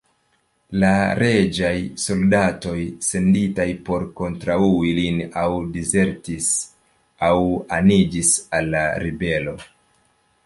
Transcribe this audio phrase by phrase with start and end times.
[0.83, 6.47] La reĝaj soldatoj senditaj por kontraŭi lin aŭ dizertis
[7.31, 7.35] aŭ
[7.81, 9.55] aniĝis al la ribelo.